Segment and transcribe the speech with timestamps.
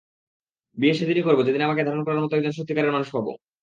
[0.77, 3.27] বিয়ে সেদিনই করব যেদিন আমাকে ধারণ করার মতো একজন সত্যিকারের মানুষ পাব।